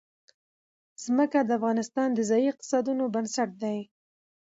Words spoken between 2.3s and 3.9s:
اقتصادونو بنسټ دی.